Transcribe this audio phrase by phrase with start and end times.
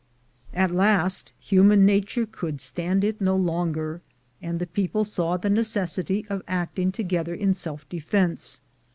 [0.55, 4.01] At last human nature could stand it no longer,
[4.41, 8.61] and the people saw the necessity of acting together in self defence.